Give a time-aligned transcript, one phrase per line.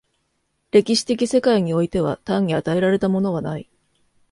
[0.71, 3.69] 歴史的世界においては単に与えられたものはない。